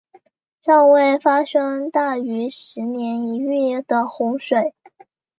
[0.61, 4.73] 尚未发生大于十年一遇的洪水。